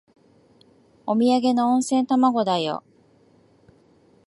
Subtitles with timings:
[1.05, 2.83] おみやげの温泉卵だよ。